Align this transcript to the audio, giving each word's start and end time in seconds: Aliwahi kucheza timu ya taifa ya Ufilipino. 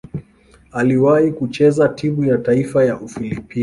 Aliwahi 0.71 1.31
kucheza 1.31 1.89
timu 1.89 2.23
ya 2.23 2.37
taifa 2.37 2.85
ya 2.85 2.99
Ufilipino. 2.99 3.55